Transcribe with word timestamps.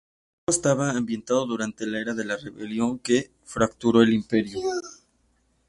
El 0.47 0.55
juego 0.55 0.57
estaba 0.57 0.89
ambientado 0.97 1.45
durante 1.45 1.85
la 1.85 1.99
era 1.99 2.15
de 2.15 2.25
la 2.25 2.35
Rebelión 2.35 2.97
que 2.97 3.29
fracturó 3.45 4.01
el 4.01 4.13
Imperio. 4.13 4.57